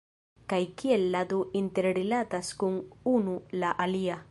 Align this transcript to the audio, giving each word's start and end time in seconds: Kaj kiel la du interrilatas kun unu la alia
Kaj 0.53 0.59
kiel 0.81 1.03
la 1.15 1.21
du 1.33 1.41
interrilatas 1.61 2.51
kun 2.65 2.83
unu 3.15 3.39
la 3.65 3.79
alia 3.87 4.19